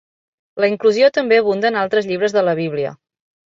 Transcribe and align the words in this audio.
La 0.65 0.69
inclusió 0.71 1.11
també 1.19 1.39
abunda 1.43 1.71
en 1.73 1.79
altres 1.85 2.11
llibres 2.11 2.37
de 2.41 2.47
la 2.51 2.59
Bíblia. 2.65 2.99